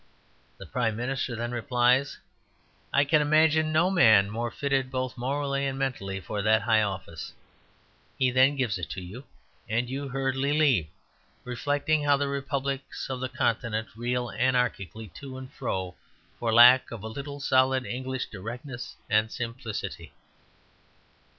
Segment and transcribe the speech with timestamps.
[0.57, 2.17] The Prime Minister then replies,
[2.91, 7.33] "I can imagine no man more fitted both morally and mentally for that high office."
[8.17, 9.25] He then gives it you,
[9.69, 10.87] and you hurriedly leave,
[11.43, 15.93] reflecting how the republics of the Continent reel anarchically to and fro
[16.39, 20.13] for lack of a little solid English directness and simplicity.